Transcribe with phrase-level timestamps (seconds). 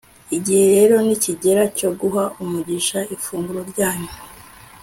[0.37, 4.11] igihe rero nikigera cyo guha umugisha ifunguro ryanyu